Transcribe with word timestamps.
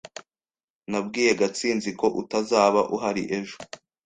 Nabwiye 0.89 1.31
Gatsinzi 1.39 1.89
ko 1.99 2.07
utazaba 2.21 2.81
uhari 2.95 3.23
ejo. 3.37 3.57